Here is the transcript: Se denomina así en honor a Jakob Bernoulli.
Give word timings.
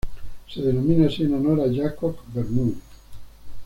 Se 0.51 0.63
denomina 0.63 1.05
así 1.05 1.21
en 1.21 1.35
honor 1.35 1.61
a 1.61 1.71
Jakob 1.71 2.15
Bernoulli. 2.33 2.81